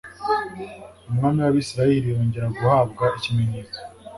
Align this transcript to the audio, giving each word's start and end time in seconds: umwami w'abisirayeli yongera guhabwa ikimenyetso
umwami 1.09 1.39
w'abisirayeli 1.45 2.07
yongera 2.13 2.47
guhabwa 2.57 3.05
ikimenyetso 3.17 3.79